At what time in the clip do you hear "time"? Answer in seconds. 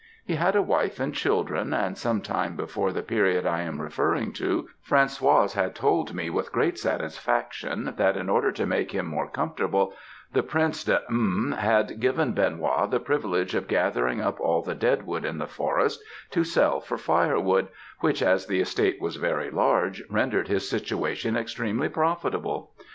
2.23-2.55